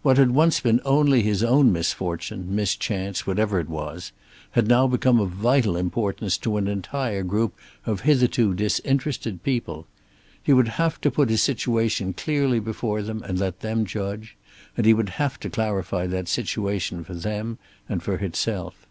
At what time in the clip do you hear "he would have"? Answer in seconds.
10.42-11.02, 14.86-15.38